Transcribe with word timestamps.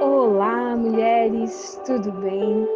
Olá, 0.00 0.74
mulheres, 0.76 1.78
tudo 1.84 2.10
bem? 2.10 2.66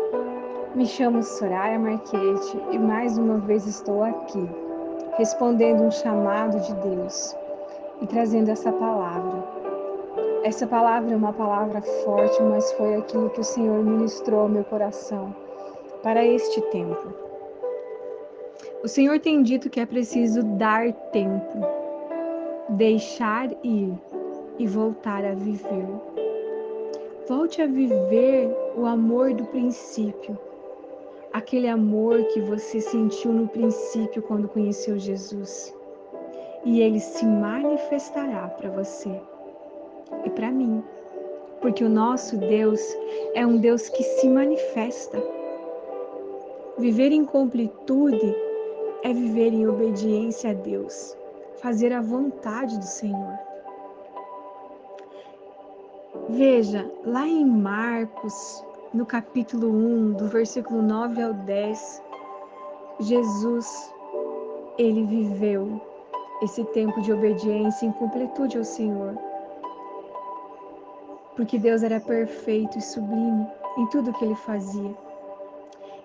Me 0.75 0.85
chamo 0.85 1.23
Soraya 1.23 1.79
Marchetti 1.79 2.61
e 2.71 2.79
mais 2.79 3.17
uma 3.17 3.39
vez 3.39 3.67
estou 3.67 4.03
aqui, 4.03 4.47
respondendo 5.17 5.85
um 5.85 5.91
chamado 5.91 6.61
de 6.61 6.75
Deus 6.87 7.35
e 8.03 8.07
trazendo 8.07 8.51
essa 8.51 8.71
palavra. 8.71 9.43
Essa 10.45 10.67
palavra 10.67 11.15
é 11.15 11.17
uma 11.17 11.33
palavra 11.33 11.81
forte, 11.81 12.43
mas 12.43 12.71
foi 12.73 12.97
aquilo 12.97 13.31
que 13.31 13.41
o 13.41 13.45
Senhor 13.45 13.83
ministrou 13.83 14.41
ao 14.41 14.49
meu 14.51 14.65
coração 14.65 15.35
para 16.03 16.23
este 16.23 16.61
tempo. 16.71 17.09
O 18.83 18.89
Senhor 18.89 19.19
tem 19.19 19.43
dito 19.43 19.71
que 19.71 19.81
é 19.81 19.87
preciso 19.87 20.43
dar 20.43 20.93
tempo, 20.93 21.59
deixar 22.69 23.49
ir 23.63 23.99
e 24.59 24.67
voltar 24.67 25.25
a 25.25 25.33
viver. 25.33 25.87
Volte 27.27 27.63
a 27.63 27.67
viver 27.67 28.55
o 28.77 28.85
amor 28.85 29.33
do 29.33 29.47
princípio, 29.47 30.39
aquele 31.33 31.67
amor 31.67 32.23
que 32.25 32.41
você 32.43 32.83
sentiu 32.83 33.33
no 33.33 33.49
princípio 33.49 34.21
quando 34.21 34.47
conheceu 34.47 34.99
Jesus. 34.99 35.75
E 36.67 36.83
ele 36.83 37.01
se 37.01 37.25
manifestará 37.25 38.49
para 38.49 38.69
você 38.69 39.19
e 40.27 40.29
para 40.29 40.51
mim, 40.51 40.85
porque 41.63 41.83
o 41.83 41.89
nosso 41.89 42.37
Deus 42.37 42.81
é 43.35 43.47
um 43.47 43.57
Deus 43.57 43.89
que 43.89 44.03
se 44.03 44.29
manifesta. 44.29 45.19
Viver 46.77 47.11
em 47.11 47.25
completude 47.25 48.37
é 49.03 49.15
viver 49.15 49.55
em 49.55 49.67
obediência 49.67 50.51
a 50.51 50.53
Deus, 50.55 51.17
fazer 51.55 51.91
a 51.91 52.03
vontade 52.03 52.79
do 52.79 52.85
Senhor. 52.85 53.54
Veja, 56.29 56.91
lá 57.05 57.29
em 57.29 57.45
Marcos, 57.45 58.65
no 58.95 59.05
capítulo 59.05 59.69
1, 59.69 60.13
do 60.13 60.27
versículo 60.27 60.81
9 60.81 61.23
ao 61.23 61.35
10, 61.35 62.03
Jesus, 63.01 63.95
ele 64.79 65.05
viveu 65.05 65.79
esse 66.43 66.65
tempo 66.65 67.03
de 67.03 67.13
obediência 67.13 67.85
em 67.85 67.93
completude 67.93 68.57
ao 68.57 68.65
Senhor. 68.65 69.19
Porque 71.37 71.59
Deus 71.59 71.83
era 71.83 72.01
perfeito 72.01 72.79
e 72.79 72.81
sublime 72.81 73.47
em 73.77 73.87
tudo 73.89 74.13
que 74.15 74.25
ele 74.25 74.35
fazia. 74.35 74.97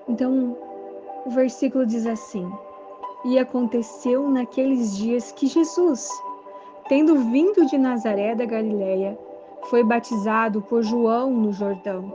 Então, 0.06 0.58
o 1.26 1.30
versículo 1.30 1.86
diz 1.86 2.06
assim: 2.06 2.52
E 3.24 3.40
aconteceu 3.40 4.30
naqueles 4.30 4.98
dias 4.98 5.32
que 5.32 5.48
Jesus, 5.48 6.10
tendo 6.90 7.16
vindo 7.16 7.66
de 7.68 7.78
Nazaré 7.78 8.36
da 8.36 8.46
Galileia, 8.46 9.18
foi 9.68 9.84
batizado 9.84 10.62
por 10.62 10.82
João 10.84 11.32
no 11.32 11.52
Jordão. 11.52 12.14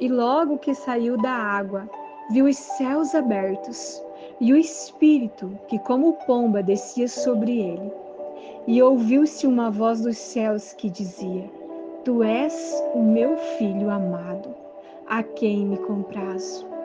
E 0.00 0.08
logo 0.08 0.58
que 0.58 0.74
saiu 0.74 1.16
da 1.16 1.32
água, 1.32 1.88
viu 2.30 2.46
os 2.46 2.56
céus 2.56 3.14
abertos 3.14 4.02
e 4.40 4.52
o 4.52 4.56
Espírito, 4.56 5.58
que 5.66 5.78
como 5.80 6.12
pomba 6.26 6.62
descia 6.62 7.08
sobre 7.08 7.58
ele. 7.58 7.92
E 8.66 8.82
ouviu-se 8.82 9.46
uma 9.46 9.70
voz 9.70 10.02
dos 10.02 10.16
céus 10.18 10.72
que 10.74 10.88
dizia: 10.90 11.50
Tu 12.04 12.22
és 12.22 12.82
o 12.94 13.02
meu 13.02 13.36
filho 13.58 13.90
amado, 13.90 14.54
a 15.06 15.22
quem 15.22 15.66
me 15.66 15.78
comprazo. 15.78 16.77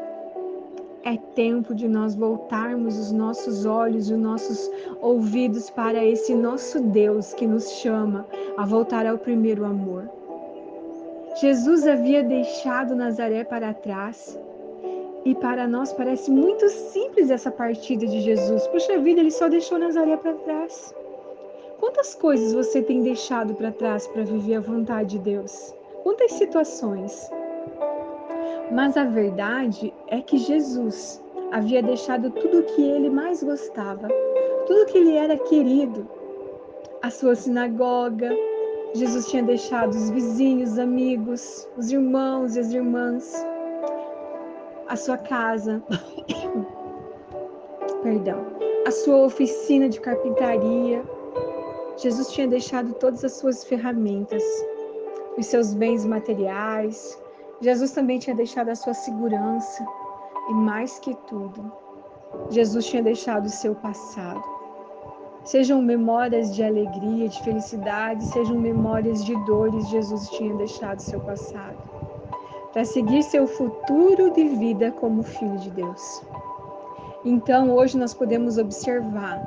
É 1.05 1.17
tempo 1.35 1.75
de 1.75 1.85
nós 1.85 2.15
voltarmos 2.15 2.97
os 2.97 3.11
nossos 3.11 3.65
olhos 3.65 4.09
os 4.09 4.17
nossos 4.17 4.71
ouvidos 5.01 5.69
para 5.69 6.03
esse 6.03 6.33
nosso 6.33 6.79
Deus 6.79 7.33
que 7.33 7.45
nos 7.45 7.69
chama 7.73 8.25
a 8.55 8.65
voltar 8.65 9.05
ao 9.05 9.17
primeiro 9.17 9.65
amor. 9.65 10.09
Jesus 11.41 11.85
havia 11.85 12.23
deixado 12.23 12.95
Nazaré 12.95 13.43
para 13.43 13.73
trás 13.73 14.39
e 15.25 15.35
para 15.35 15.67
nós 15.67 15.91
parece 15.91 16.31
muito 16.31 16.69
simples 16.69 17.29
essa 17.29 17.51
partida 17.51 18.05
de 18.05 18.21
Jesus. 18.21 18.65
Puxa 18.67 18.97
vida, 18.99 19.19
ele 19.19 19.31
só 19.31 19.49
deixou 19.49 19.77
Nazaré 19.77 20.15
para 20.15 20.33
trás. 20.33 20.95
Quantas 21.79 22.15
coisas 22.15 22.53
você 22.53 22.81
tem 22.81 23.03
deixado 23.03 23.53
para 23.55 23.71
trás 23.71 24.07
para 24.07 24.23
viver 24.23 24.55
a 24.55 24.61
vontade 24.61 25.17
de 25.17 25.19
Deus? 25.19 25.75
Quantas 26.03 26.31
situações? 26.31 27.29
Mas 28.71 28.95
a 28.95 29.03
verdade 29.03 29.93
é 30.13 30.21
que 30.21 30.37
Jesus 30.37 31.19
havia 31.51 31.81
deixado 31.81 32.29
tudo 32.29 32.59
o 32.59 32.63
que 32.63 32.83
ele 32.83 33.09
mais 33.09 33.41
gostava, 33.41 34.07
tudo 34.67 34.85
que 34.85 34.99
ele 34.99 35.15
era 35.15 35.35
querido. 35.37 36.07
A 37.01 37.09
sua 37.09 37.35
sinagoga, 37.35 38.29
Jesus 38.93 39.27
tinha 39.27 39.41
deixado 39.41 39.89
os 39.89 40.11
vizinhos, 40.11 40.77
amigos, 40.77 41.67
os 41.75 41.91
irmãos 41.91 42.55
e 42.55 42.59
as 42.59 42.71
irmãs, 42.71 43.43
a 44.87 44.95
sua 44.95 45.17
casa, 45.17 45.81
perdão, 48.03 48.45
a 48.85 48.91
sua 48.91 49.25
oficina 49.25 49.89
de 49.89 49.99
carpintaria. 49.99 51.03
Jesus 51.97 52.31
tinha 52.31 52.47
deixado 52.47 52.93
todas 52.93 53.25
as 53.25 53.33
suas 53.33 53.63
ferramentas, 53.63 54.43
os 55.39 55.47
seus 55.47 55.73
bens 55.73 56.05
materiais, 56.05 57.19
Jesus 57.61 57.91
também 57.91 58.19
tinha 58.19 58.35
deixado 58.35 58.69
a 58.69 58.75
sua 58.75 58.93
segurança 58.93 59.83
e, 60.49 60.53
mais 60.53 60.99
que 60.99 61.13
tudo, 61.27 61.71
Jesus 62.49 62.85
tinha 62.85 63.03
deixado 63.03 63.45
o 63.45 63.49
seu 63.49 63.75
passado. 63.75 64.43
Sejam 65.43 65.81
memórias 65.81 66.55
de 66.55 66.63
alegria, 66.63 67.27
de 67.27 67.43
felicidade, 67.43 68.23
sejam 68.25 68.57
memórias 68.57 69.25
de 69.25 69.35
dores, 69.45 69.89
Jesus 69.89 70.29
tinha 70.29 70.55
deixado 70.55 70.99
o 70.99 71.03
seu 71.03 71.19
passado. 71.19 71.77
Para 72.71 72.85
seguir 72.85 73.23
seu 73.23 73.45
futuro 73.45 74.31
de 74.31 74.45
vida 74.45 74.91
como 74.91 75.21
filho 75.21 75.57
de 75.57 75.69
Deus. 75.69 76.23
Então, 77.25 77.71
hoje 77.71 77.97
nós 77.97 78.13
podemos 78.13 78.57
observar, 78.57 79.41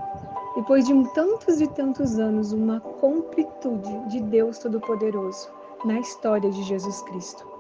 depois 0.55 0.87
de 0.87 1.13
tantos 1.13 1.61
e 1.61 1.67
tantos 1.67 2.19
anos, 2.19 2.53
uma 2.53 2.81
completude 2.81 3.99
de 4.09 4.21
Deus 4.21 4.59
Todo-Poderoso 4.59 5.51
na 5.85 5.99
história 5.99 6.51
de 6.51 6.63
Jesus 6.63 7.03
Cristo. 7.03 7.56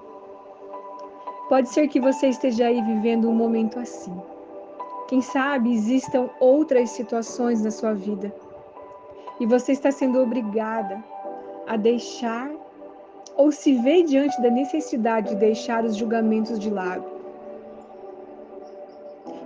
Pode 1.48 1.68
ser 1.68 1.86
que 1.86 2.00
você 2.00 2.28
esteja 2.28 2.66
aí 2.66 2.82
vivendo 2.82 3.28
um 3.28 3.34
momento 3.34 3.78
assim. 3.78 4.12
Quem 5.08 5.20
sabe 5.20 5.72
existam 5.72 6.28
outras 6.40 6.90
situações 6.90 7.62
na 7.62 7.70
sua 7.70 7.94
vida 7.94 8.34
e 9.38 9.46
você 9.46 9.70
está 9.70 9.92
sendo 9.92 10.20
obrigada 10.20 11.02
a 11.68 11.76
deixar 11.76 12.50
ou 13.36 13.52
se 13.52 13.74
vê 13.74 14.02
diante 14.02 14.40
da 14.42 14.50
necessidade 14.50 15.30
de 15.30 15.36
deixar 15.36 15.84
os 15.84 15.96
julgamentos 15.96 16.58
de 16.58 16.70
lado. 16.70 17.04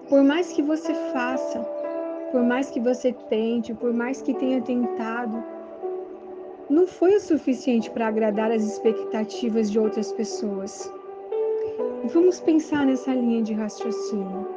Por 0.09 0.22
mais 0.22 0.53
que 0.53 0.62
você 0.62 0.94
faça, 1.12 1.60
por 2.33 2.43
mais 2.43 2.71
que 2.71 2.81
você 2.81 3.12
tente, 3.28 3.75
por 3.75 3.93
mais 3.93 4.22
que 4.22 4.33
tenha 4.33 4.62
tentado, 4.62 5.44
não 6.71 6.87
foi 6.87 7.16
o 7.16 7.21
suficiente 7.21 7.91
para 7.91 8.06
agradar 8.06 8.50
as 8.50 8.62
expectativas 8.62 9.71
de 9.71 9.78
outras 9.78 10.12
pessoas. 10.12 10.91
Vamos 12.05 12.41
pensar 12.41 12.87
nessa 12.87 13.12
linha 13.12 13.43
de 13.43 13.53
raciocínio. 13.53 14.49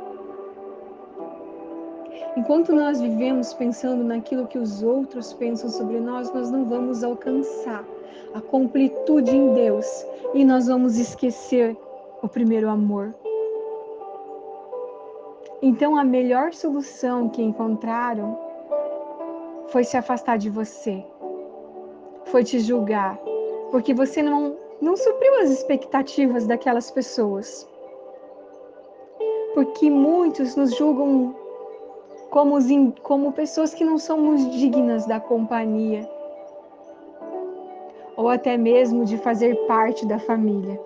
Enquanto 2.38 2.74
nós 2.74 3.02
vivemos 3.02 3.54
pensando 3.54 4.04
naquilo 4.04 4.48
que 4.48 4.58
os 4.58 4.82
outros 4.82 5.34
pensam 5.34 5.70
sobre 5.70 6.00
nós, 6.00 6.34
nós 6.34 6.50
não 6.50 6.66
vamos 6.66 7.04
alcançar 7.04 7.84
a 8.34 8.40
completude 8.40 9.36
em 9.36 9.54
Deus 9.54 10.06
e 10.34 10.46
nós 10.46 10.68
vamos 10.68 10.98
esquecer 10.98 11.78
o 12.22 12.28
primeiro 12.30 12.70
amor. 12.70 13.14
Então, 15.62 15.98
a 15.98 16.04
melhor 16.04 16.54
solução 16.54 17.28
que 17.30 17.42
encontraram 17.42 18.38
foi 19.68 19.84
se 19.84 19.98
afastar 19.98 20.38
de 20.38 20.50
você, 20.50 21.06
foi 22.26 22.44
te 22.44 22.60
julgar, 22.60 23.20
porque 23.70 23.94
você 23.94 24.24
não 24.24 24.63
não 24.84 24.98
supriu 24.98 25.40
as 25.40 25.50
expectativas 25.50 26.46
daquelas 26.46 26.92
pessoas. 26.92 27.68
Porque 29.54 29.90
muitos 29.90 30.58
nos 30.58 30.76
julgam 30.76 31.34
como, 32.30 32.58
como 33.02 33.32
pessoas 33.32 33.74
que 33.74 33.86
não 33.86 33.98
somos 33.98 34.46
dignas 34.52 35.06
da 35.06 35.22
companhia, 35.22 36.10
ou 38.18 38.28
até 38.28 38.58
mesmo 38.58 39.06
de 39.06 39.18
fazer 39.18 39.56
parte 39.68 40.06
da 40.06 40.20
família. 40.20 40.78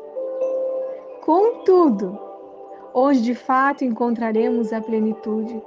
Contudo, 1.25 2.19
onde 2.93 3.21
de 3.23 3.33
fato 3.33 3.83
encontraremos 3.83 4.71
a 4.71 4.79
plenitude? 4.79 5.59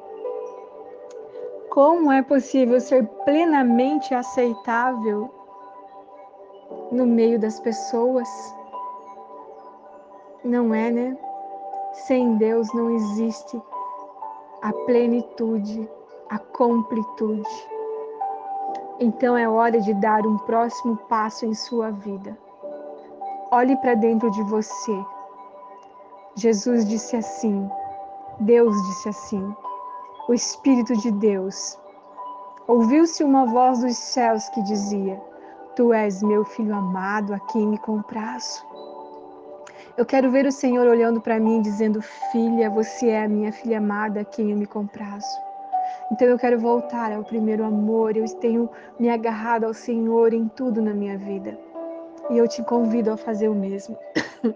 Como 1.68 2.12
é 2.12 2.22
possível 2.22 2.80
ser 2.80 3.06
plenamente 3.24 4.14
aceitável 4.14 5.39
no 6.90 7.06
meio 7.06 7.38
das 7.38 7.60
pessoas. 7.60 8.28
Não 10.44 10.74
é, 10.74 10.90
né? 10.90 11.18
Sem 11.92 12.36
Deus 12.36 12.72
não 12.72 12.94
existe 12.94 13.60
a 14.62 14.72
plenitude, 14.86 15.88
a 16.28 16.38
completude. 16.38 17.48
Então 18.98 19.36
é 19.36 19.48
hora 19.48 19.80
de 19.80 19.94
dar 19.94 20.26
um 20.26 20.36
próximo 20.38 20.96
passo 21.08 21.46
em 21.46 21.54
sua 21.54 21.90
vida. 21.90 22.36
olhe 23.50 23.76
para 23.76 23.94
dentro 23.94 24.30
de 24.30 24.42
você. 24.44 25.04
Jesus 26.36 26.88
disse 26.88 27.16
assim, 27.16 27.68
Deus 28.40 28.74
disse 28.88 29.08
assim, 29.08 29.54
o 30.28 30.34
Espírito 30.34 30.96
de 30.96 31.10
Deus. 31.10 31.78
Ouviu-se 32.68 33.24
uma 33.24 33.46
voz 33.46 33.80
dos 33.80 33.96
céus 33.96 34.48
que 34.50 34.62
dizia: 34.62 35.20
Tu 35.76 35.92
és 35.92 36.22
meu 36.22 36.44
filho 36.44 36.74
amado, 36.74 37.32
a 37.32 37.38
quem 37.38 37.66
me 37.66 37.78
comprazo. 37.78 38.64
Eu 39.96 40.04
quero 40.04 40.30
ver 40.30 40.46
o 40.46 40.52
Senhor 40.52 40.86
olhando 40.86 41.20
para 41.20 41.38
mim 41.38 41.60
dizendo: 41.60 42.00
Filha, 42.32 42.68
você 42.70 43.08
é 43.08 43.24
a 43.24 43.28
minha 43.28 43.52
filha 43.52 43.78
amada, 43.78 44.20
a 44.20 44.24
quem 44.24 44.50
eu 44.50 44.56
me 44.56 44.66
comprazo. 44.66 45.28
Então 46.10 46.26
eu 46.26 46.38
quero 46.38 46.58
voltar 46.58 47.12
ao 47.12 47.22
primeiro 47.22 47.64
amor. 47.64 48.16
Eu 48.16 48.24
tenho 48.36 48.68
me 48.98 49.08
agarrado 49.08 49.64
ao 49.64 49.74
Senhor 49.74 50.32
em 50.32 50.48
tudo 50.48 50.82
na 50.82 50.92
minha 50.92 51.16
vida. 51.16 51.58
E 52.30 52.38
eu 52.38 52.48
te 52.48 52.62
convido 52.62 53.12
a 53.12 53.16
fazer 53.16 53.48
o 53.48 53.54
mesmo. 53.54 53.96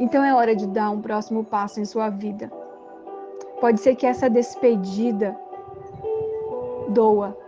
então 0.00 0.24
é 0.24 0.34
hora 0.34 0.56
de 0.56 0.66
dar 0.66 0.90
um 0.90 1.00
próximo 1.00 1.44
passo 1.44 1.80
em 1.80 1.84
sua 1.84 2.08
vida. 2.08 2.50
Pode 3.60 3.80
ser 3.80 3.96
que 3.96 4.06
essa 4.06 4.30
despedida 4.30 5.36
doa. 6.88 7.41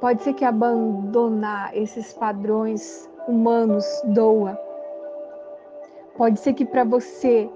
Pode 0.00 0.22
ser 0.22 0.32
que 0.32 0.44
abandonar 0.44 1.76
esses 1.76 2.12
padrões 2.12 3.08
humanos 3.28 3.84
doa. 4.06 4.58
Pode 6.16 6.40
ser 6.40 6.54
que 6.54 6.64
para 6.64 6.84
você 6.84 7.50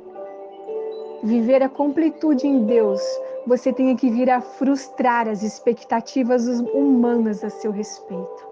viver 1.22 1.62
a 1.62 1.68
completude 1.68 2.46
em 2.46 2.66
Deus, 2.66 3.00
você 3.46 3.72
tenha 3.72 3.96
que 3.96 4.10
vir 4.10 4.30
a 4.30 4.42
frustrar 4.42 5.26
as 5.26 5.42
expectativas 5.42 6.46
humanas 6.46 7.42
a 7.42 7.48
seu 7.48 7.70
respeito 7.70 8.46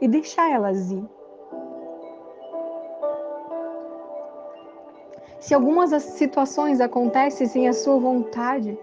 e 0.00 0.06
deixar 0.06 0.50
elas 0.50 0.92
ir. 0.92 1.04
Se 5.40 5.52
algumas 5.52 5.90
situações 6.02 6.80
acontecem 6.80 7.46
sem 7.46 7.68
a 7.68 7.72
sua 7.72 7.98
vontade, 7.98 8.78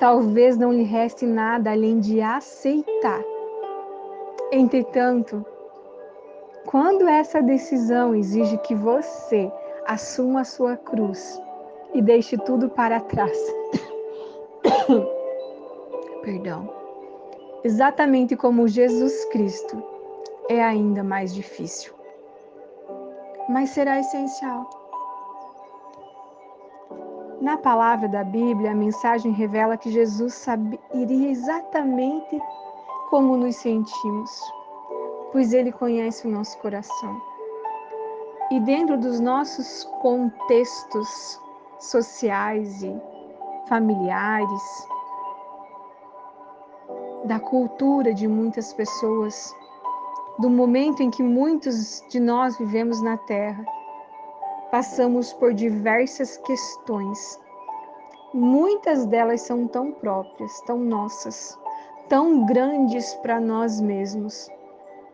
talvez 0.00 0.56
não 0.56 0.72
lhe 0.72 0.82
reste 0.82 1.26
nada 1.26 1.70
além 1.70 2.00
de 2.00 2.20
aceitar. 2.20 3.22
Entretanto, 4.50 5.44
quando 6.66 7.06
essa 7.06 7.40
decisão 7.40 8.14
exige 8.14 8.58
que 8.58 8.74
você 8.74 9.52
assuma 9.86 10.40
a 10.40 10.44
sua 10.44 10.76
cruz 10.76 11.40
e 11.94 12.02
deixe 12.02 12.36
tudo 12.38 12.68
para 12.68 13.00
trás, 13.00 13.38
Perdão. 16.22 16.72
Exatamente 17.62 18.36
como 18.36 18.68
Jesus 18.68 19.24
Cristo, 19.26 19.82
é 20.48 20.62
ainda 20.62 21.02
mais 21.02 21.34
difícil. 21.34 21.92
Mas 23.48 23.70
será 23.70 24.00
essencial. 24.00 24.79
Na 27.40 27.56
palavra 27.56 28.06
da 28.06 28.22
Bíblia, 28.22 28.72
a 28.72 28.74
mensagem 28.74 29.32
revela 29.32 29.76
que 29.76 29.90
Jesus 29.90 30.34
saberia 30.34 31.30
exatamente 31.30 32.38
como 33.08 33.34
nos 33.36 33.56
sentimos, 33.56 34.30
pois 35.32 35.54
ele 35.54 35.72
conhece 35.72 36.28
o 36.28 36.30
nosso 36.30 36.58
coração. 36.58 37.20
E 38.50 38.60
dentro 38.60 38.98
dos 38.98 39.20
nossos 39.20 39.84
contextos 40.02 41.40
sociais 41.78 42.82
e 42.82 42.94
familiares, 43.68 44.88
da 47.24 47.40
cultura 47.40 48.12
de 48.12 48.28
muitas 48.28 48.72
pessoas, 48.74 49.54
do 50.38 50.50
momento 50.50 51.02
em 51.02 51.10
que 51.10 51.22
muitos 51.22 52.04
de 52.10 52.20
nós 52.20 52.58
vivemos 52.58 53.00
na 53.02 53.16
Terra. 53.16 53.64
Passamos 54.70 55.32
por 55.32 55.52
diversas 55.52 56.36
questões. 56.38 57.40
Muitas 58.32 59.04
delas 59.06 59.42
são 59.42 59.66
tão 59.66 59.92
próprias, 59.92 60.60
tão 60.62 60.78
nossas, 60.78 61.58
tão 62.08 62.46
grandes 62.46 63.14
para 63.16 63.40
nós 63.40 63.80
mesmos, 63.80 64.48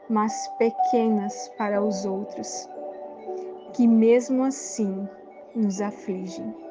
mas 0.09 0.49
pequenas 0.59 1.49
para 1.57 1.83
os 1.83 2.05
outros, 2.05 2.69
que 3.73 3.89
mesmo 3.89 4.45
assim 4.45 5.09
nos 5.55 5.81
afligem 5.81 6.67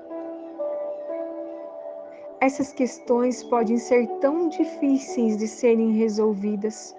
essas 2.46 2.72
questões 2.72 3.44
podem 3.44 3.78
ser 3.78 4.08
tão 4.20 4.50
difíceis 4.50 5.36
de 5.36 5.48
serem 5.48 5.94
resolvidas, 5.94 6.96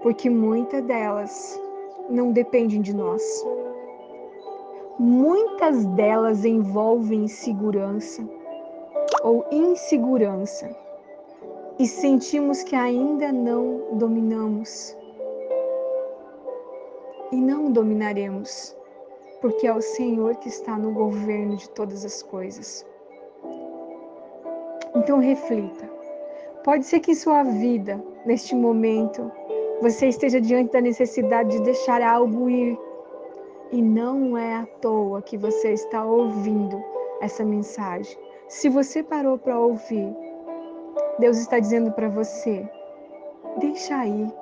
porque 0.00 0.30
muitas 0.30 0.80
delas 0.84 1.60
não 2.08 2.30
dependem 2.30 2.80
de 2.80 2.94
nós. 2.94 3.22
Muitas 4.98 5.84
delas 5.86 6.44
envolvem 6.44 7.28
segurança 7.28 8.26
ou 9.22 9.44
insegurança 9.52 10.74
e 11.78 11.86
sentimos 11.86 12.62
que 12.62 12.74
ainda 12.74 13.30
não 13.30 13.98
dominamos. 13.98 14.96
E 17.30 17.36
não 17.36 17.70
dominaremos, 17.70 18.74
porque 19.40 19.66
é 19.66 19.74
o 19.74 19.82
Senhor 19.82 20.36
que 20.36 20.48
está 20.48 20.78
no 20.78 20.92
governo 20.92 21.56
de 21.56 21.68
todas 21.70 22.04
as 22.04 22.22
coisas. 22.22 22.86
Então 24.94 25.18
reflita. 25.18 25.90
Pode 26.64 26.86
ser 26.86 27.00
que 27.00 27.12
em 27.12 27.14
sua 27.14 27.42
vida, 27.42 28.02
neste 28.24 28.54
momento, 28.54 29.30
você 29.82 30.08
esteja 30.08 30.40
diante 30.40 30.72
da 30.72 30.80
necessidade 30.80 31.50
de 31.50 31.60
deixar 31.62 32.00
algo 32.00 32.48
ir. 32.48 32.78
E 33.72 33.82
não 33.82 34.38
é 34.38 34.56
à 34.56 34.66
toa 34.80 35.22
que 35.22 35.36
você 35.36 35.72
está 35.72 36.04
ouvindo 36.04 36.82
essa 37.20 37.44
mensagem. 37.44 38.16
Se 38.48 38.68
você 38.68 39.02
parou 39.02 39.36
para 39.36 39.58
ouvir, 39.58 40.14
Deus 41.18 41.38
está 41.38 41.58
dizendo 41.58 41.90
para 41.92 42.08
você: 42.08 42.68
deixa 43.58 43.96
aí. 43.96 44.32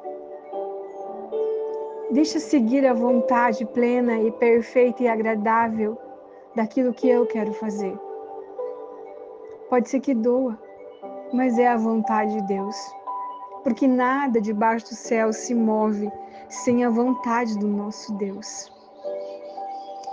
Deixa 2.11 2.39
seguir 2.39 2.87
a 2.87 2.93
vontade 2.93 3.65
plena 3.65 4.21
e 4.21 4.31
perfeita 4.33 5.03
e 5.03 5.09
agradável 5.09 5.99
daquilo 6.55 6.93
que 6.93 7.09
eu 7.09 7.27
quero 7.27 7.53
fazer. 7.55 7.99
Pode 9.69 9.89
ser 9.89 10.01
que 10.01 10.15
doa, 10.15 10.59
mas 11.33 11.59
é 11.59 11.67
a 11.67 11.77
vontade 11.77 12.35
de 12.35 12.47
Deus. 12.47 12.77
Porque 13.63 13.89
nada 13.89 14.41
debaixo 14.41 14.91
do 14.91 14.95
céu 14.95 15.33
se 15.33 15.55
move 15.55 16.13
sem 16.49 16.85
a 16.85 16.91
vontade 16.91 17.59
do 17.59 17.67
nosso 17.67 18.13
Deus. 18.15 18.74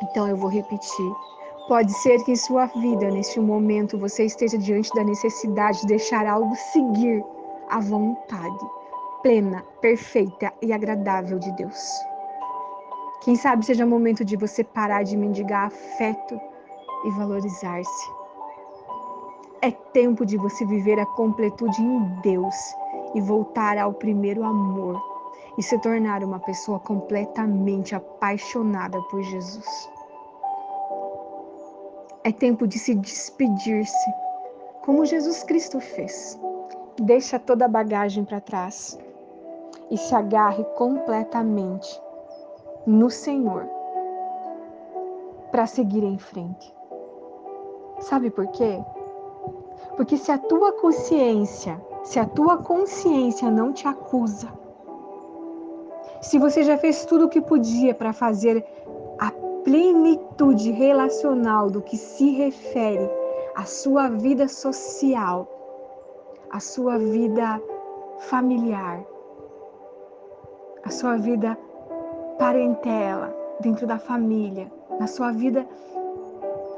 Então 0.03 0.27
eu 0.27 0.35
vou 0.35 0.49
repetir. 0.49 1.11
Pode 1.67 1.93
ser 1.93 2.23
que 2.23 2.31
em 2.31 2.35
sua 2.35 2.65
vida, 2.65 3.09
neste 3.11 3.39
momento, 3.39 3.97
você 3.97 4.25
esteja 4.25 4.57
diante 4.57 4.93
da 4.93 5.03
necessidade 5.03 5.81
de 5.81 5.87
deixar 5.87 6.25
algo 6.25 6.53
seguir 6.55 7.23
a 7.69 7.79
vontade 7.79 8.81
plena, 9.21 9.63
perfeita 9.79 10.51
e 10.61 10.73
agradável 10.73 11.39
de 11.39 11.51
Deus. 11.53 11.91
Quem 13.23 13.35
sabe 13.35 13.65
seja 13.65 13.85
momento 13.85 14.25
de 14.25 14.35
você 14.35 14.63
parar 14.63 15.03
de 15.03 15.15
mendigar 15.15 15.67
afeto 15.67 16.39
e 17.05 17.11
valorizar-se. 17.11 18.11
É 19.61 19.69
tempo 19.69 20.25
de 20.25 20.37
você 20.37 20.65
viver 20.65 20.99
a 20.99 21.05
completude 21.05 21.81
em 21.81 21.99
Deus 22.21 22.55
e 23.13 23.21
voltar 23.21 23.77
ao 23.77 23.93
primeiro 23.93 24.43
amor 24.43 25.10
e 25.57 25.63
se 25.63 25.77
tornar 25.79 26.23
uma 26.23 26.39
pessoa 26.39 26.79
completamente 26.79 27.95
apaixonada 27.95 29.01
por 29.03 29.21
Jesus. 29.21 29.89
É 32.23 32.31
tempo 32.31 32.67
de 32.67 32.77
se 32.77 32.95
despedir-se, 32.95 34.13
como 34.83 35.05
Jesus 35.05 35.43
Cristo 35.43 35.79
fez. 35.79 36.39
Deixa 36.99 37.39
toda 37.39 37.65
a 37.65 37.69
bagagem 37.69 38.23
para 38.23 38.39
trás 38.39 38.99
e 39.89 39.97
se 39.97 40.13
agarre 40.13 40.63
completamente 40.75 42.01
no 42.85 43.09
Senhor 43.09 43.67
para 45.51 45.67
seguir 45.67 46.03
em 46.03 46.17
frente. 46.17 46.73
Sabe 47.99 48.31
por 48.31 48.47
quê? 48.47 48.83
Porque 49.95 50.17
se 50.17 50.31
a 50.31 50.37
tua 50.37 50.73
consciência, 50.73 51.79
se 52.03 52.19
a 52.19 52.25
tua 52.25 52.57
consciência 52.57 53.51
não 53.51 53.73
te 53.73 53.87
acusa, 53.87 54.51
se 56.21 56.37
você 56.37 56.63
já 56.63 56.77
fez 56.77 57.05
tudo 57.05 57.25
o 57.25 57.29
que 57.29 57.41
podia 57.41 57.93
para 57.93 58.13
fazer 58.13 58.65
a 59.19 59.31
plenitude 59.63 60.71
relacional 60.71 61.69
do 61.69 61.81
que 61.81 61.97
se 61.97 62.31
refere 62.31 63.09
à 63.55 63.65
sua 63.65 64.09
vida 64.09 64.47
social, 64.47 65.47
à 66.49 66.59
sua 66.59 66.97
vida 66.97 67.61
familiar, 68.19 69.03
à 70.83 70.89
sua 70.89 71.17
vida 71.17 71.57
parentela, 72.37 73.35
dentro 73.59 73.85
da 73.85 73.99
família, 73.99 74.71
na 74.99 75.07
sua 75.07 75.31
vida 75.31 75.67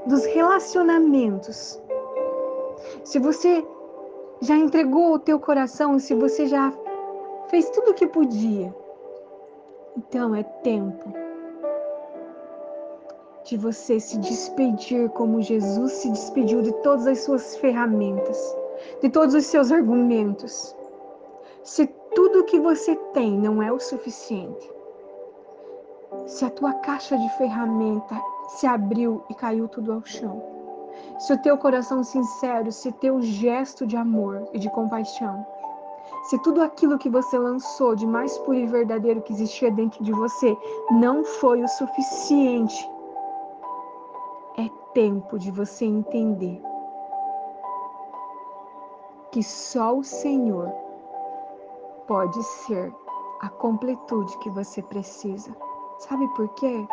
dos 0.06 0.26
relacionamentos, 0.26 1.82
se 3.04 3.20
você 3.20 3.66
já 4.42 4.56
entregou 4.56 5.14
o 5.14 5.20
teu 5.20 5.40
coração, 5.40 5.98
se 6.00 6.14
você 6.14 6.48
já 6.48 6.74
fez 7.48 7.70
tudo 7.70 7.92
o 7.92 7.94
que 7.94 8.08
podia, 8.08 8.76
Então 9.96 10.34
é 10.34 10.44
tempo 10.44 11.14
de 13.44 13.58
você 13.58 14.00
se 14.00 14.18
despedir 14.18 15.10
como 15.10 15.42
Jesus 15.42 15.92
se 15.92 16.10
despediu 16.10 16.62
de 16.62 16.72
todas 16.82 17.06
as 17.06 17.20
suas 17.20 17.56
ferramentas, 17.58 18.58
de 19.02 19.10
todos 19.10 19.36
os 19.36 19.46
seus 19.46 19.72
argumentos. 19.72 20.76
Se 21.64 21.86
tudo 22.16 22.46
que 22.46 22.60
você 22.60 22.96
tem 23.14 23.38
não 23.38 23.62
é 23.62 23.72
o 23.72 23.80
suficiente, 23.80 24.72
se 26.26 26.46
a 26.46 26.50
tua 26.50 26.74
caixa 26.76 27.18
de 27.18 27.30
ferramenta 27.38 28.16
se 28.48 28.66
abriu 28.66 29.24
e 29.30 29.36
caiu 29.36 29.68
tudo 29.68 29.94
ao 29.94 30.04
chão, 30.06 30.42
se 31.20 31.34
o 31.34 31.42
teu 31.42 31.58
coração 31.58 32.04
sincero, 32.04 32.72
se 32.72 32.92
teu 32.94 33.22
gesto 33.22 33.86
de 33.86 33.96
amor 33.96 34.48
e 34.54 34.60
de 34.60 34.70
compaixão, 34.70 35.46
se 36.24 36.38
tudo 36.40 36.62
aquilo 36.62 36.98
que 36.98 37.10
você 37.10 37.38
lançou 37.38 37.96
de 37.96 38.08
mais 38.08 38.38
puro 38.40 38.58
e 38.58 38.66
verdadeiro 38.66 39.22
que 39.22 39.34
existia 39.34 39.70
dentro 39.72 40.04
de 40.04 40.12
você 40.12 40.58
não 40.92 41.24
foi 41.24 41.62
o 41.62 41.68
suficiente 41.68 42.90
é 44.58 44.70
tempo 44.94 45.38
de 45.38 45.52
você 45.52 45.86
entender 45.86 46.62
que 49.32 49.42
só 49.42 49.98
o 49.98 50.04
Senhor 50.04 50.72
pode 52.08 52.42
ser 52.44 52.94
a 53.42 53.50
completude 53.50 54.38
que 54.38 54.50
você 54.52 54.82
precisa. 54.84 55.54
Sabe 55.98 56.28
por 56.36 56.48
quê? 56.56 56.88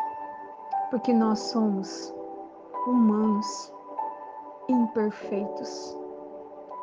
Porque 0.90 1.12
nós 1.12 1.38
somos 1.38 2.14
humanos 2.86 3.72
imperfeitos, 4.68 5.96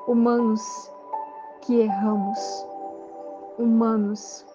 humanos 0.08 0.94
que 1.62 1.82
erramos, 1.82 2.68
humanos, 3.58 4.46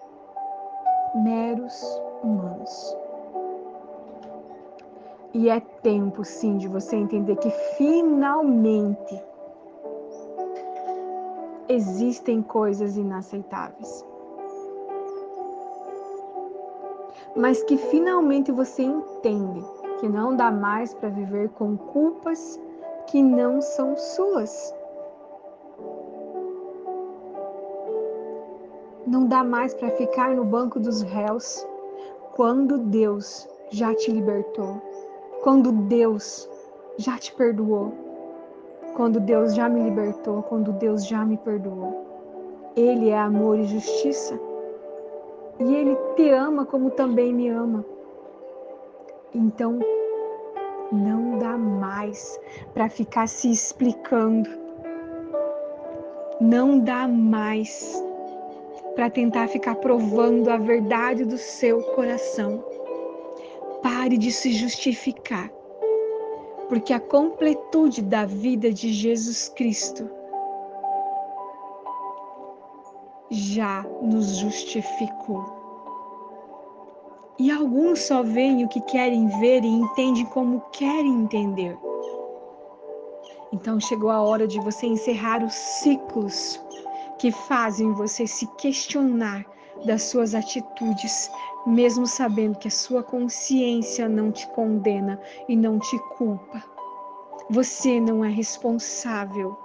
meros 1.15 2.01
humanos. 2.23 2.97
E 5.33 5.49
é 5.49 5.59
tempo, 5.59 6.23
sim, 6.23 6.57
de 6.57 6.67
você 6.67 6.95
entender 6.95 7.35
que 7.37 7.49
finalmente 7.77 9.21
existem 11.67 12.41
coisas 12.41 12.97
inaceitáveis. 12.97 14.05
Mas 17.35 17.63
que 17.63 17.77
finalmente 17.77 18.51
você 18.51 18.83
entende 18.83 19.63
que 19.99 20.07
não 20.07 20.35
dá 20.35 20.51
mais 20.51 20.93
para 20.93 21.09
viver 21.09 21.49
com 21.49 21.75
culpas 21.75 22.59
que 23.07 23.23
não 23.23 23.59
são 23.61 23.97
suas. 23.97 24.73
Não 29.13 29.27
dá 29.27 29.43
mais 29.43 29.73
para 29.73 29.91
ficar 29.91 30.35
no 30.35 30.43
banco 30.43 30.79
dos 30.79 31.03
réus 31.03 31.65
quando 32.35 32.79
Deus 32.79 33.47
já 33.69 33.93
te 33.93 34.11
libertou 34.11 34.81
quando 35.43 35.73
Deus 35.73 36.49
já 36.97 37.17
te 37.17 37.33
perdoou, 37.33 37.93
quando 38.95 39.19
Deus 39.19 39.53
já 39.53 39.67
me 39.67 39.83
libertou, 39.83 40.41
quando 40.43 40.71
Deus 40.71 41.05
já 41.05 41.25
me 41.25 41.35
perdoou. 41.35 42.05
Ele 42.77 43.09
é 43.09 43.17
amor 43.19 43.59
e 43.59 43.65
justiça. 43.65 44.39
E 45.59 45.75
Ele 45.75 45.97
te 46.15 46.29
ama 46.29 46.65
como 46.65 46.91
também 46.91 47.33
me 47.33 47.49
ama. 47.49 47.83
Então, 49.35 49.79
não 50.93 51.37
dá 51.37 51.57
mais 51.57 52.39
para 52.73 52.89
ficar 52.89 53.27
se 53.27 53.51
explicando. 53.51 54.49
Não 56.39 56.79
dá 56.79 57.05
mais 57.05 58.01
para 58.95 59.09
tentar 59.09 59.47
ficar 59.47 59.75
provando 59.75 60.49
a 60.49 60.57
verdade 60.57 61.25
do 61.25 61.37
seu 61.37 61.81
coração. 61.95 62.63
Pare 63.81 64.17
de 64.17 64.31
se 64.31 64.51
justificar, 64.53 65.49
porque 66.69 66.93
a 66.93 66.99
completude 66.99 68.01
da 68.01 68.25
vida 68.25 68.71
de 68.71 68.93
Jesus 68.93 69.49
Cristo 69.49 70.09
já 73.29 73.83
nos 74.01 74.37
justificou. 74.37 75.61
E 77.39 77.51
alguns 77.51 78.01
só 78.03 78.21
veem 78.21 78.63
o 78.63 78.69
que 78.69 78.79
querem 78.81 79.27
ver 79.39 79.63
e 79.63 79.67
entendem 79.67 80.25
como 80.27 80.61
querem 80.71 81.23
entender. 81.23 81.77
Então 83.51 83.79
chegou 83.79 84.09
a 84.09 84.21
hora 84.21 84.47
de 84.47 84.59
você 84.59 84.85
encerrar 84.85 85.43
os 85.43 85.53
ciclos 85.53 86.62
que 87.23 87.31
fazem 87.31 87.93
você 87.93 88.27
se 88.27 88.45
questionar 88.57 89.45
das 89.85 90.03
suas 90.03 90.35
atitudes, 90.35 91.31
mesmo 91.65 92.05
sabendo 92.05 92.59
que 92.59 92.67
a 92.67 92.71
sua 92.71 93.01
consciência 93.01 94.09
não 94.09 94.29
te 94.29 94.45
condena 94.47 95.17
e 95.47 95.55
não 95.55 95.79
te 95.79 95.97
culpa. 96.17 96.61
Você 97.49 98.01
não 98.01 98.25
é 98.25 98.29
responsável 98.29 99.57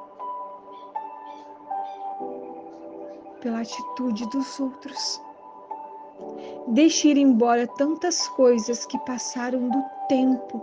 pela 3.41 3.63
atitude 3.63 4.25
dos 4.31 4.61
outros. 4.61 5.21
Deixe 6.69 7.09
ir 7.09 7.17
embora 7.17 7.67
tantas 7.67 8.29
coisas 8.29 8.87
que 8.87 9.01
passaram 9.01 9.69
do 9.69 9.85
tempo 10.09 10.63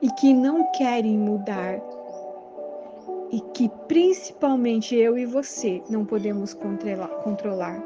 e 0.00 0.10
que 0.12 0.32
não 0.32 0.72
querem 0.72 1.18
mudar 1.18 1.82
e 3.30 3.40
que 3.40 3.68
principalmente 3.88 4.94
eu 4.94 5.18
e 5.18 5.26
você 5.26 5.82
não 5.88 6.04
podemos 6.04 6.54
controlar, 6.54 7.82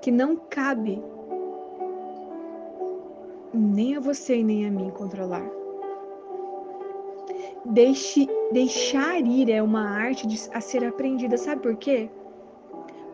que 0.00 0.10
não 0.10 0.36
cabe 0.36 1.02
nem 3.52 3.96
a 3.96 4.00
você 4.00 4.36
e 4.36 4.44
nem 4.44 4.66
a 4.66 4.70
mim 4.70 4.90
controlar. 4.90 5.48
Deixe, 7.64 8.28
deixar 8.52 9.20
ir 9.20 9.50
é 9.50 9.60
uma 9.60 9.88
arte 9.88 10.26
de, 10.26 10.38
a 10.52 10.60
ser 10.60 10.84
aprendida, 10.84 11.36
sabe 11.36 11.62
por 11.62 11.76
quê? 11.76 12.08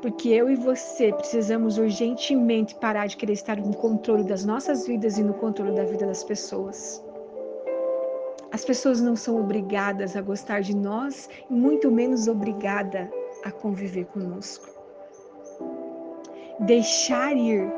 Porque 0.02 0.28
eu 0.28 0.50
e 0.50 0.56
você 0.56 1.12
precisamos 1.12 1.78
urgentemente 1.78 2.74
parar 2.74 3.06
de 3.06 3.16
querer 3.16 3.32
estar 3.32 3.56
no 3.56 3.74
controle 3.74 4.24
das 4.24 4.44
nossas 4.44 4.86
vidas 4.86 5.16
e 5.16 5.22
no 5.22 5.32
controle 5.34 5.74
da 5.74 5.84
vida 5.84 6.06
das 6.06 6.24
pessoas. 6.24 7.02
As 8.52 8.66
pessoas 8.66 9.00
não 9.00 9.16
são 9.16 9.40
obrigadas 9.40 10.14
a 10.14 10.20
gostar 10.20 10.60
de 10.60 10.76
nós, 10.76 11.26
e 11.48 11.54
muito 11.54 11.90
menos 11.90 12.28
obrigada 12.28 13.10
a 13.42 13.50
conviver 13.50 14.04
conosco. 14.04 14.68
Deixar 16.60 17.34
ir 17.34 17.72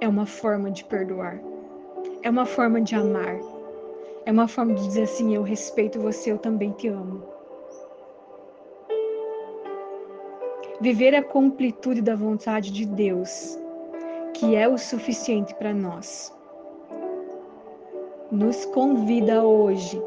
é 0.00 0.06
uma 0.06 0.24
forma 0.24 0.70
de 0.70 0.84
perdoar, 0.84 1.40
é 2.22 2.30
uma 2.30 2.46
forma 2.46 2.80
de 2.80 2.94
amar, 2.94 3.36
é 4.24 4.30
uma 4.30 4.46
forma 4.46 4.72
de 4.72 4.86
dizer 4.86 5.02
assim: 5.02 5.34
eu 5.34 5.42
respeito 5.42 6.00
você, 6.00 6.30
eu 6.30 6.38
também 6.38 6.70
te 6.70 6.86
amo. 6.86 7.24
Viver 10.80 11.12
a 11.12 11.24
completude 11.24 12.00
da 12.00 12.14
vontade 12.14 12.70
de 12.70 12.86
Deus, 12.86 13.58
que 14.32 14.54
é 14.54 14.68
o 14.68 14.78
suficiente 14.78 15.52
para 15.56 15.74
nós 15.74 16.32
nos 18.32 18.64
convida 18.64 19.44
hoje 19.44 20.02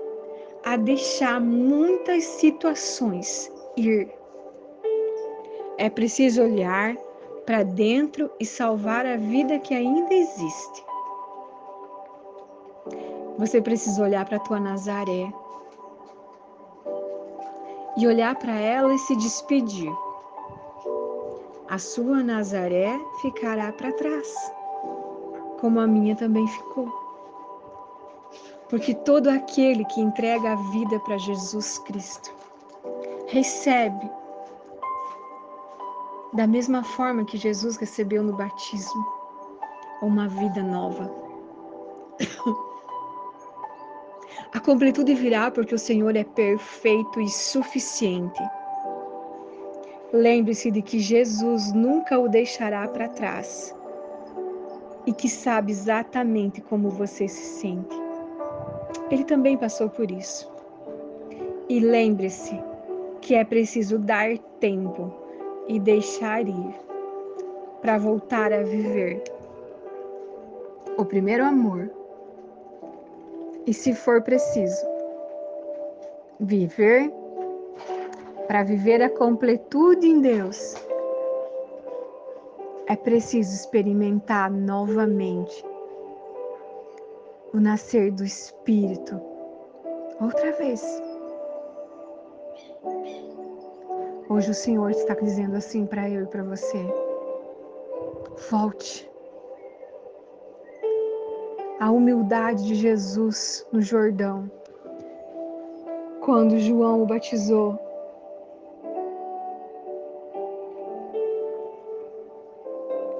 a 0.63 0.75
deixar 0.75 1.39
muitas 1.39 2.24
situações 2.24 3.51
ir. 3.77 4.12
É 5.77 5.91
preciso 5.91 6.41
olhar 6.41 6.96
para 7.46 7.62
dentro 7.62 8.32
e 8.39 8.46
salvar 8.46 9.05
a 9.05 9.15
vida 9.15 9.60
que 9.60 9.75
ainda 9.75 10.12
existe. 10.12 10.84
Você 13.38 13.62
precisa 13.62 14.01
olhar 14.01 14.25
para 14.25 14.38
a 14.38 14.39
tua 14.39 14.60
Nazaré 14.60 15.32
e 17.96 18.08
olhar 18.08 18.34
para 18.36 18.55
ela 18.55 18.91
e 18.91 18.98
se 18.98 19.15
despedir. 19.17 19.94
A 21.70 21.77
sua 21.77 22.24
Nazaré 22.24 23.00
ficará 23.22 23.72
para 23.72 23.91
trás, 23.91 24.34
como 25.60 25.79
a 25.79 25.86
minha 25.86 26.15
também 26.15 26.48
ficou. 26.48 27.05
Porque 28.70 28.94
todo 28.94 29.30
aquele 29.30 29.86
que 29.86 30.02
entrega 30.02 30.54
a 30.54 30.56
vida 30.72 31.00
para 31.02 31.18
Jesus 31.18 31.80
Cristo 31.80 32.34
recebe 33.28 34.10
da 36.34 36.46
mesma 36.46 36.84
forma 36.84 37.24
que 37.26 37.38
Jesus 37.38 37.78
recebeu 37.78 38.22
no 38.22 38.34
batismo 38.34 39.06
uma 40.02 40.28
vida 40.28 40.62
nova. 40.62 41.10
A 44.54 44.60
completude 44.60 45.14
virá 45.14 45.52
porque 45.52 45.76
o 45.76 45.80
Senhor 45.80 46.16
é 46.16 46.24
perfeito 46.24 47.20
e 47.20 47.30
suficiente. 47.30 48.42
Lembre-se 50.14 50.72
de 50.72 50.82
que 50.82 51.00
Jesus 51.00 51.74
nunca 51.74 52.18
o 52.18 52.30
deixará 52.30 52.88
para 52.88 53.10
trás 53.10 53.76
e 55.06 55.14
que 55.14 55.28
sabe 55.28 55.72
exatamente 55.72 56.62
como 56.62 56.90
você 56.90 57.28
se 57.28 57.60
sente. 57.60 58.05
Ele 59.10 59.24
também 59.24 59.58
passou 59.58 59.90
por 59.90 60.10
isso. 60.10 60.52
E 61.70 61.80
lembre-se 61.80 62.60
que 63.22 63.36
é 63.36 63.44
preciso 63.44 63.98
dar 63.98 64.38
tempo 64.60 65.12
e 65.68 65.80
deixar 65.80 66.48
ir 66.48 66.75
para 67.82 67.98
voltar 67.98 68.54
a 68.54 68.62
viver 68.62 69.24
o 70.98 71.06
primeiro 71.06 71.44
amor. 71.44 71.90
E 73.66 73.74
se 73.74 73.94
for 73.94 74.22
preciso, 74.22 74.86
viver 76.40 77.12
para 78.48 78.64
viver 78.64 79.02
a 79.02 79.10
completude 79.10 80.08
em 80.08 80.22
Deus, 80.22 80.75
é 82.88 82.96
preciso 82.96 83.56
experimentar 83.56 84.52
novamente 84.52 85.66
o 87.56 87.62
nascer 87.62 88.12
do 88.12 88.26
Espírito 88.26 89.22
outra 90.20 90.52
vez. 90.52 90.84
Hoje 94.28 94.52
o 94.52 94.54
Senhor 94.54 94.92
está 94.92 95.14
dizendo 95.14 95.56
assim 95.56 95.86
para 95.86 96.10
eu 96.10 96.24
e 96.24 96.28
para 96.28 96.44
você: 96.44 96.78
volte. 98.50 99.10
A 101.80 101.92
humildade 101.92 102.66
de 102.66 102.76
Jesus 102.76 103.66
no 103.72 103.82
Jordão, 103.82 104.52
quando 106.22 106.60
João 106.60 107.04
o 107.04 107.06
batizou, 107.06 107.80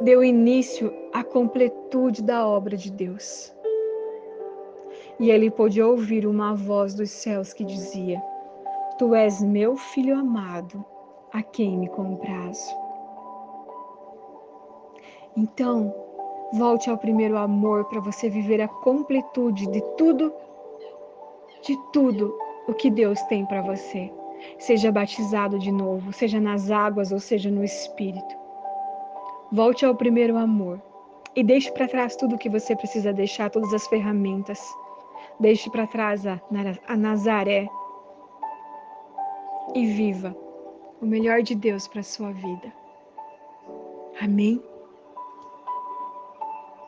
deu 0.02 0.22
início 0.22 0.94
à 1.14 1.24
completude 1.24 2.22
da 2.22 2.46
obra 2.46 2.76
de 2.76 2.92
Deus. 2.92 3.56
E 5.20 5.30
ele 5.30 5.50
pôde 5.50 5.82
ouvir 5.82 6.28
uma 6.28 6.54
voz 6.54 6.94
dos 6.94 7.10
céus 7.10 7.54
que 7.54 7.64
dizia: 7.64 8.22
Tu 8.98 9.16
és 9.16 9.42
meu 9.42 9.78
filho 9.78 10.18
amado, 10.18 10.84
a 11.32 11.42
quem 11.42 11.78
me 11.78 11.88
comprazo. 11.88 12.76
Então, 15.38 15.94
volte 16.54 16.90
ao 16.90 16.98
primeiro 16.98 17.38
amor 17.38 17.86
para 17.86 18.00
você 18.00 18.30
viver 18.30 18.62
a 18.62 18.68
completude 18.68 19.68
de 19.68 19.82
tudo, 19.98 20.34
de 21.62 21.78
tudo 21.92 22.38
o 22.68 22.74
que 22.74 22.90
Deus 22.90 23.22
tem 23.24 23.46
para 23.46 23.62
você. 23.62 24.12
Seja 24.60 24.92
batizado 24.92 25.58
de 25.58 25.72
novo, 25.72 26.14
seja 26.14 26.40
nas 26.40 26.70
águas 26.72 27.12
ou 27.12 27.20
seja 27.20 27.50
no 27.50 27.64
Espírito. 27.64 28.36
Volte 29.52 29.86
ao 29.86 29.96
primeiro 29.96 30.38
amor 30.38 30.82
e 31.36 31.44
deixe 31.44 31.72
para 31.72 31.88
trás 31.88 32.16
tudo 32.16 32.36
o 32.36 32.38
que 32.38 32.50
você 32.50 32.76
precisa 32.76 33.12
deixar, 33.12 33.50
todas 33.50 33.74
as 33.74 33.88
ferramentas. 33.88 34.60
Deixe 35.40 35.70
para 35.70 35.88
trás 35.88 36.26
a, 36.26 36.40
a 36.88 36.96
Nazaré 36.96 37.68
e 39.74 39.86
viva 39.86 40.36
o 41.02 41.06
melhor 41.06 41.42
de 41.42 41.54
Deus 41.56 41.88
para 41.88 42.02
sua 42.04 42.32
vida. 42.32 42.74
Amém? 44.22 44.64